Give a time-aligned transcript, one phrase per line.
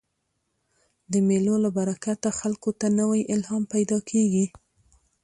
[1.11, 4.45] د مېلو له برکته خلکو ته نوی الهام پیدا کېږي.